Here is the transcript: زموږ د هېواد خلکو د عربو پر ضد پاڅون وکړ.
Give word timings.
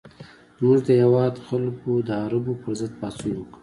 زموږ 0.57 0.79
د 0.87 0.89
هېواد 1.01 1.33
خلکو 1.47 1.91
د 2.07 2.09
عربو 2.23 2.53
پر 2.61 2.71
ضد 2.79 2.91
پاڅون 2.99 3.31
وکړ. 3.37 3.57